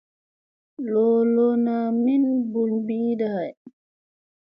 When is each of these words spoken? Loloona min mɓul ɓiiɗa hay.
Loloona 0.91 1.75
min 2.03 2.23
mɓul 2.47 2.71
ɓiiɗa 2.85 3.27
hay. 3.35 3.51